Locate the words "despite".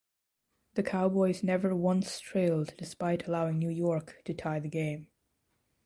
2.75-3.27